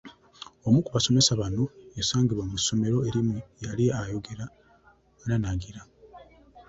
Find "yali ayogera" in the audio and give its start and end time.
3.63-4.45